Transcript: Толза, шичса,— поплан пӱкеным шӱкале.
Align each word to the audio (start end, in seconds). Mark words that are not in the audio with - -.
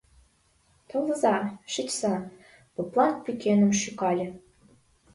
Толза, 0.89 1.35
шичса,— 1.71 2.13
поплан 2.73 3.13
пӱкеным 3.23 3.71
шӱкале. 3.81 4.27